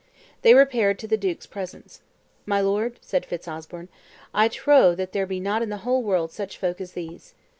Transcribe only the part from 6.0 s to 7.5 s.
world such folk as these.